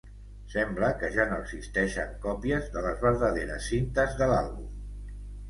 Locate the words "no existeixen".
1.33-2.15